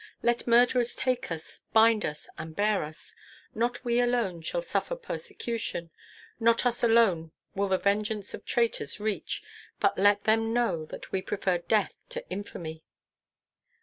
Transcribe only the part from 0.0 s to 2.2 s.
Let murderers take us, bind